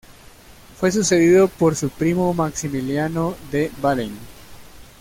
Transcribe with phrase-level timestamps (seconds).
[0.79, 4.17] Fue sucedido por su primo Maximiliano de Baden.